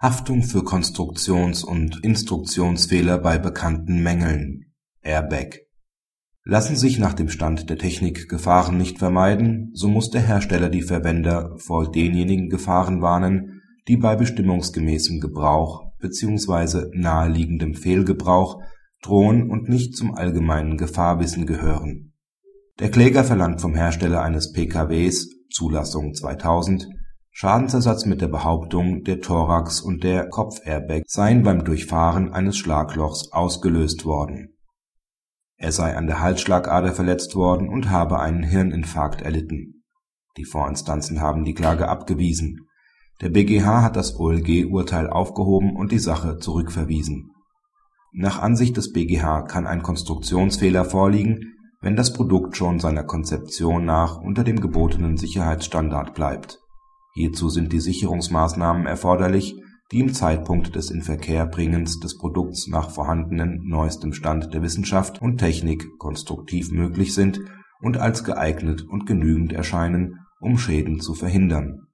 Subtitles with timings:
[0.00, 4.66] Haftung für Konstruktions und Instruktionsfehler bei bekannten Mängeln
[5.02, 5.56] (Airbag)
[6.44, 10.82] Lassen sich nach dem Stand der Technik Gefahren nicht vermeiden, so muss der Hersteller die
[10.82, 16.96] Verwender vor denjenigen Gefahren warnen, die bei bestimmungsgemäßem Gebrauch bzw.
[16.96, 18.62] naheliegendem Fehlgebrauch
[19.02, 22.12] drohen und nicht zum allgemeinen Gefahrwissen gehören.
[22.78, 26.86] Der Kläger verlangt vom Hersteller eines PKWs (Zulassung 2000)
[27.40, 34.04] Schadensersatz mit der Behauptung, der Thorax und der Kopfairbag seien beim Durchfahren eines Schlaglochs ausgelöst
[34.04, 34.56] worden.
[35.56, 39.84] Er sei an der Halsschlagader verletzt worden und habe einen Hirninfarkt erlitten.
[40.36, 42.66] Die Vorinstanzen haben die Klage abgewiesen.
[43.20, 47.30] Der BgH hat das OLG-Urteil aufgehoben und die Sache zurückverwiesen.
[48.10, 54.20] Nach Ansicht des BgH kann ein Konstruktionsfehler vorliegen, wenn das Produkt schon seiner Konzeption nach
[54.20, 56.58] unter dem gebotenen Sicherheitsstandard bleibt
[57.18, 59.56] Hierzu sind die Sicherungsmaßnahmen erforderlich,
[59.90, 65.84] die im Zeitpunkt des Inverkehrbringens des Produkts nach vorhandenem neuestem Stand der Wissenschaft und Technik
[65.98, 67.40] konstruktiv möglich sind
[67.80, 71.88] und als geeignet und genügend erscheinen, um Schäden zu verhindern.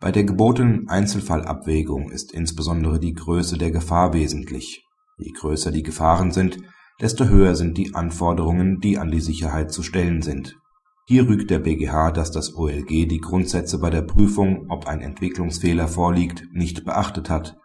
[0.00, 4.82] Bei der gebotenen Einzelfallabwägung ist insbesondere die Größe der Gefahr wesentlich.
[5.18, 6.56] Je größer die Gefahren sind,
[7.02, 10.56] desto höher sind die Anforderungen, die an die Sicherheit zu stellen sind
[11.06, 15.86] hier rügt der BgH, dass das OLG die Grundsätze bei der Prüfung, ob ein Entwicklungsfehler
[15.86, 17.58] vorliegt, nicht beachtet hat.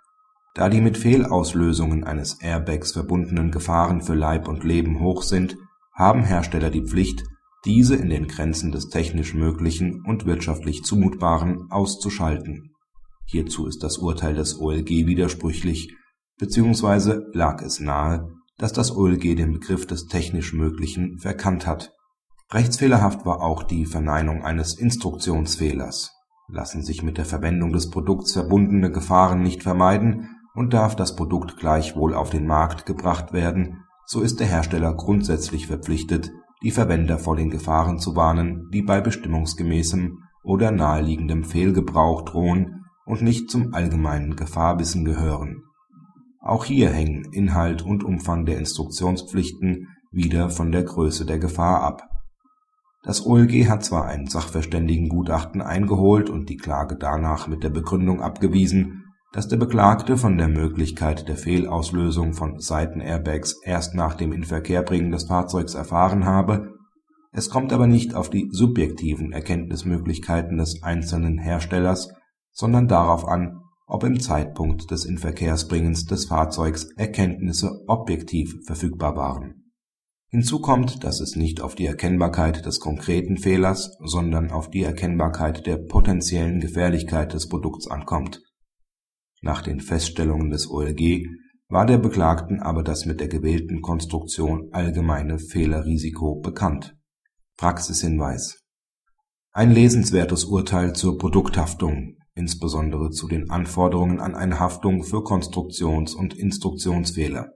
[0.55, 5.55] Da die mit Fehlauslösungen eines Airbags verbundenen Gefahren für Leib und Leben hoch sind,
[5.93, 7.23] haben Hersteller die Pflicht,
[7.63, 12.75] diese in den Grenzen des technisch Möglichen und wirtschaftlich Zumutbaren auszuschalten.
[13.25, 15.95] Hierzu ist das Urteil des OLG widersprüchlich,
[16.37, 21.93] beziehungsweise lag es nahe, dass das OLG den Begriff des technisch Möglichen verkannt hat
[22.51, 26.15] Rechtsfehlerhaft war auch die Verneinung eines Instruktionsfehlers.
[26.47, 31.57] Lassen sich mit der Verwendung des Produkts verbundene Gefahren nicht vermeiden und darf das Produkt
[31.57, 36.31] gleichwohl auf den Markt gebracht werden, so ist der Hersteller grundsätzlich verpflichtet,
[36.63, 43.21] die Verwender vor den Gefahren zu warnen, die bei bestimmungsgemäßem oder naheliegendem Fehlgebrauch drohen und
[43.21, 45.61] nicht zum allgemeinen Gefahrwissen gehören.
[46.41, 52.09] Auch hier hängen Inhalt und Umfang der Instruktionspflichten wieder von der Größe der Gefahr ab
[53.01, 59.05] das OLG hat zwar ein Sachverständigengutachten eingeholt und die Klage danach mit der Begründung abgewiesen,
[59.31, 65.25] dass der Beklagte von der Möglichkeit der Fehlauslösung von Seitenairbags erst nach dem Inverkehrbringen des
[65.25, 66.73] Fahrzeugs erfahren habe,
[67.31, 72.11] es kommt aber nicht auf die subjektiven Erkenntnismöglichkeiten des einzelnen Herstellers,
[72.51, 79.68] sondern darauf an, ob im Zeitpunkt des Inverkehrsbringens des Fahrzeugs Erkenntnisse objektiv verfügbar waren
[80.31, 85.65] Hinzu kommt, dass es nicht auf die Erkennbarkeit des konkreten Fehlers, sondern auf die Erkennbarkeit
[85.65, 88.43] der potenziellen Gefährlichkeit des Produkts ankommt.
[89.41, 91.25] Nach den Feststellungen des OLG
[91.67, 96.95] war der Beklagten aber das mit der gewählten Konstruktion allgemeine Fehlerrisiko bekannt.
[97.57, 98.61] Praxishinweis
[99.51, 106.35] Ein lesenswertes Urteil zur Produkthaftung, insbesondere zu den Anforderungen an eine Haftung für Konstruktions und
[106.35, 107.51] Instruktionsfehler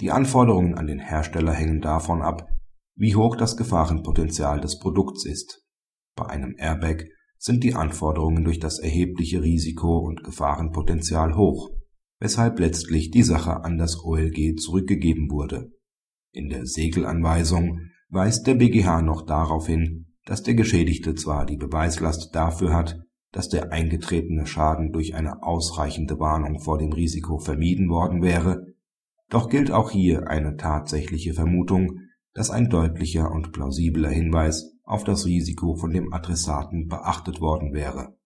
[0.00, 2.48] die Anforderungen an den Hersteller hängen davon ab,
[2.96, 5.64] wie hoch das Gefahrenpotenzial des Produkts ist.
[6.16, 7.04] Bei einem Airbag
[7.38, 11.70] sind die Anforderungen durch das erhebliche Risiko und Gefahrenpotenzial hoch,
[12.20, 15.70] weshalb letztlich die Sache an das OLG zurückgegeben wurde.
[16.32, 22.34] In der Segelanweisung weist der BgH noch darauf hin, dass der Geschädigte zwar die Beweislast
[22.34, 23.00] dafür hat,
[23.32, 28.73] dass der eingetretene Schaden durch eine ausreichende Warnung vor dem Risiko vermieden worden wäre
[29.28, 32.00] doch gilt auch hier eine tatsächliche Vermutung,
[32.34, 38.16] dass ein deutlicher und plausibler Hinweis auf das Risiko von dem Adressaten beachtet worden wäre